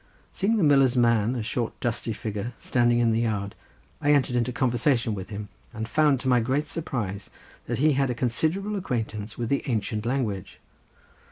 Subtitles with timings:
[0.31, 3.53] Seeing the miller's man, a short dusty figure, standing in the yard,
[4.01, 7.29] I entered into conversation with him, and found to my great surprise
[7.67, 10.59] that he had a considerable acquaintance with the ancient language.